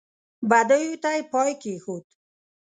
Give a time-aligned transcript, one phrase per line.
[0.49, 2.05] بدیو ته یې پای کېښود.